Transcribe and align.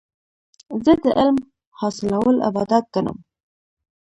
زه 0.83 0.93
د 1.03 1.05
علم 1.19 1.37
حاصلول 1.79 2.35
عبادت 2.47 2.83
ګڼم. 2.93 3.17